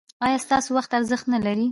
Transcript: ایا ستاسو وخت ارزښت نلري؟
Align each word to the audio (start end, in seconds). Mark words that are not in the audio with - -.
ایا 0.25 0.37
ستاسو 0.45 0.69
وخت 0.77 0.91
ارزښت 0.99 1.25
نلري؟ 1.33 1.67